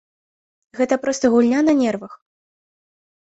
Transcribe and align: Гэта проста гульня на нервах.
Гэта 0.77 0.95
проста 1.03 1.29
гульня 1.35 1.59
на 1.67 1.73
нервах. 1.81 2.13